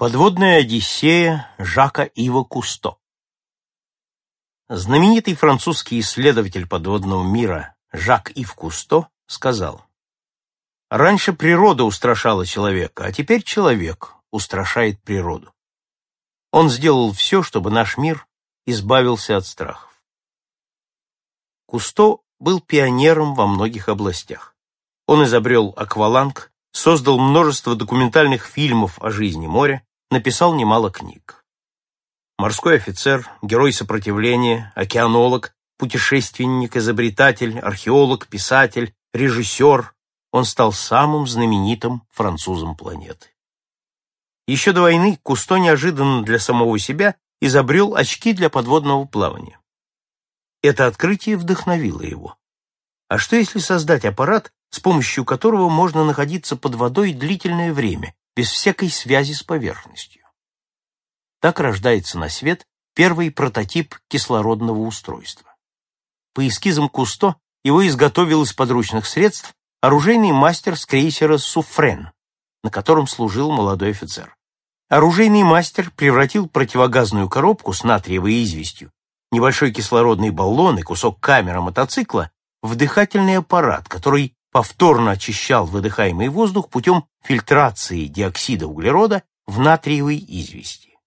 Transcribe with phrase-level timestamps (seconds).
[0.00, 2.96] Подводная Одиссея Жака Ива Кусто
[4.70, 9.84] Знаменитый французский исследователь подводного мира Жак Ив Кусто сказал,
[10.88, 15.52] «Раньше природа устрашала человека, а теперь человек устрашает природу.
[16.50, 18.26] Он сделал все, чтобы наш мир
[18.64, 20.02] избавился от страхов».
[21.66, 24.56] Кусто был пионером во многих областях.
[25.06, 31.44] Он изобрел акваланг, создал множество документальных фильмов о жизни моря, написал немало книг.
[32.38, 39.94] Морской офицер, герой сопротивления, океанолог, путешественник, изобретатель, археолог, писатель, режиссер,
[40.32, 43.28] он стал самым знаменитым французом планеты.
[44.46, 49.60] Еще до войны Кусто неожиданно для самого себя изобрел очки для подводного плавания.
[50.62, 52.36] Это открытие вдохновило его.
[53.08, 58.52] А что если создать аппарат, с помощью которого можно находиться под водой длительное время, без
[58.52, 60.22] всякой связи с поверхностью.
[61.42, 65.54] Так рождается на свет первый прототип кислородного устройства.
[66.32, 72.12] По эскизам Кусто его изготовил из подручных средств оружейный мастер с крейсера «Суфрен»,
[72.64, 74.34] на котором служил молодой офицер.
[74.88, 78.90] Оружейный мастер превратил противогазную коробку с натриевой известью,
[79.30, 82.30] небольшой кислородный баллон и кусок камеры мотоцикла
[82.62, 90.98] в дыхательный аппарат, который повторно очищал выдыхаемый воздух путем фильтрации диоксида углерода в натриевой извести.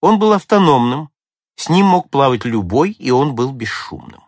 [0.00, 1.10] Он был автономным,
[1.56, 4.22] с ним мог плавать любой, и он был бесшумным.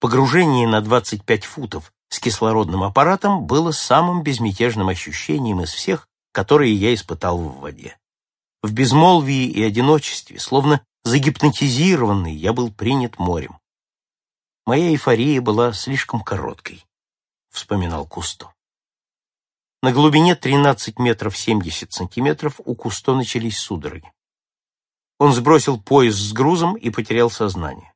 [0.00, 6.94] Погружение на 25 футов с кислородным аппаратом было самым безмятежным ощущением из всех, которые я
[6.94, 7.96] испытал в воде.
[8.62, 13.58] В безмолвии и одиночестве, словно загипнотизированный, я был принят морем.
[14.66, 16.84] Моя эйфория была слишком короткой
[17.54, 18.52] вспоминал Кусто.
[19.82, 24.10] На глубине 13 метров 70 сантиметров у Кусто начались судороги.
[25.18, 27.92] Он сбросил пояс с грузом и потерял сознание.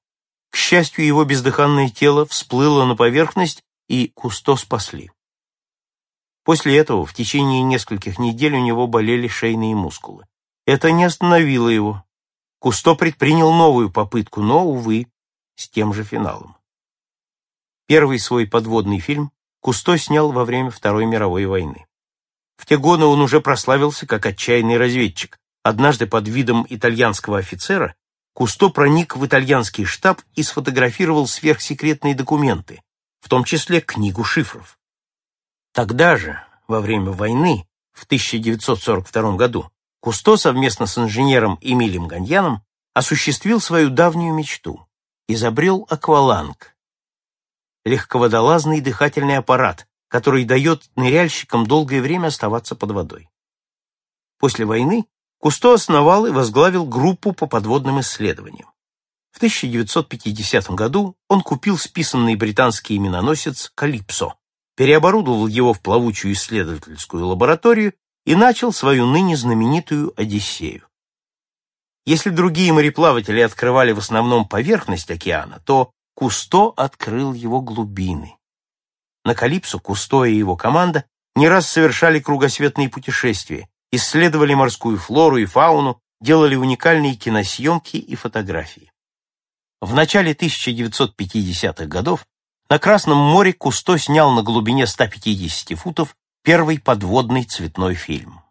[0.50, 5.10] К счастью, его бездыханное тело всплыло на поверхность, и Кусто спасли.
[6.44, 10.27] После этого в течение нескольких недель у него болели шейные мускулы.
[10.66, 12.04] Это не остановило его.
[12.60, 15.09] Кусто предпринял новую попытку, но, увы,
[15.56, 16.56] с тем же финалом.
[17.87, 21.87] Первый свой подводный фильм Кусто снял во время Второй мировой войны.
[22.57, 25.39] В те годы он уже прославился как отчаянный разведчик.
[25.63, 27.95] Однажды под видом итальянского офицера
[28.35, 32.83] Кусто проник в итальянский штаб и сфотографировал сверхсекретные документы,
[33.21, 34.79] в том числе книгу шифров.
[35.73, 42.63] Тогда же, во время войны, в 1942 году, Кусто совместно с инженером Эмилием Ганьяном
[42.95, 44.87] осуществил свою давнюю мечту.
[45.27, 46.77] Изобрел акваланг,
[47.88, 53.28] легководолазный дыхательный аппарат, который дает ныряльщикам долгое время оставаться под водой.
[54.38, 55.06] После войны
[55.38, 58.71] Кусто основал и возглавил группу по подводным исследованиям.
[59.31, 64.34] В 1950 году он купил списанный британский миноносец «Калипсо»,
[64.77, 67.94] переоборудовал его в плавучую исследовательскую лабораторию
[68.27, 70.88] и начал свою ныне знаменитую «Одиссею».
[72.04, 78.39] Если другие мореплаватели открывали в основном поверхность океана, то Кусто открыл его глубины.
[79.25, 81.05] На Калипсо Кусто и его команда
[81.37, 88.91] не раз совершали кругосветные путешествия, исследовали морскую флору и фауну, делали уникальные киносъемки и фотографии.
[89.81, 92.27] В начале 1950-х годов
[92.69, 98.43] на Красном море Кусто снял на глубине 150 футов первый подводный цветной фильм.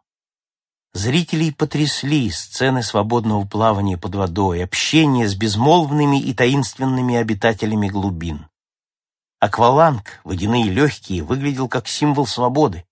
[0.97, 8.47] Зрителей потрясли сцены свободного плавания под водой, общение с безмолвными и таинственными обитателями глубин.
[9.39, 12.83] Акваланг, водяные легкие, выглядел как символ свободы.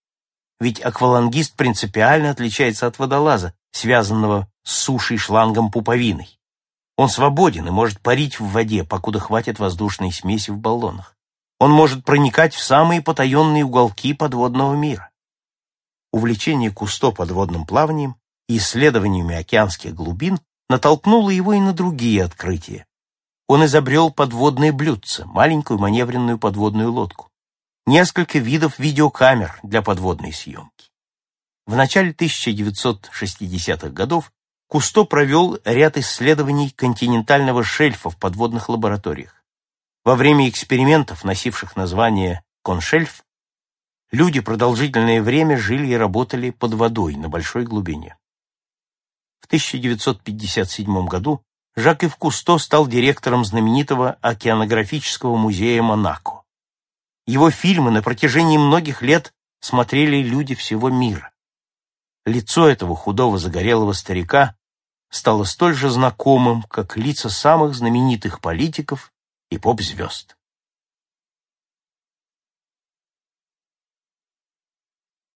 [0.59, 6.39] Ведь аквалангист принципиально отличается от водолаза, связанного с сушей шлангом пуповиной.
[6.97, 11.17] Он свободен и может парить в воде, покуда хватит воздушной смеси в баллонах.
[11.59, 15.09] Он может проникать в самые потаенные уголки подводного мира
[16.15, 18.15] увлечение Кусто подводным плаванием
[18.47, 20.39] и исследованиями океанских глубин
[20.69, 22.85] натолкнуло его и на другие открытия.
[23.49, 27.29] Он изобрел подводные блюдце, маленькую маневренную подводную лодку,
[27.85, 30.89] несколько видов видеокамер для подводной съемки.
[31.67, 34.31] В начале 1960-х годов
[34.69, 39.43] Кусто провел ряд исследований континентального шельфа в подводных лабораториях.
[40.05, 43.24] Во время экспериментов, носивших название «Коншельф»,
[44.15, 48.17] люди продолжительное время жили и работали под водой на большой глубине.
[49.41, 51.43] В 1957 году
[51.75, 56.43] Жак-Ив Кусто стал директором знаменитого океанографического музея Монако.
[57.27, 61.31] Его фильмы на протяжении многих лет смотрели люди всего мира.
[62.25, 64.55] лицо этого худого загорелого старика
[65.09, 69.11] стало столь же знакомым, как лица самых знаменитых политиков
[69.51, 70.37] и поп-звезд.